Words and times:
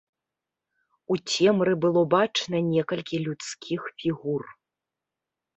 У 1.15 1.17
цемры 1.33 1.73
было 1.83 2.01
бачна 2.15 2.57
некалькі 2.73 3.15
людскіх 3.27 3.81
фігур. 4.01 4.43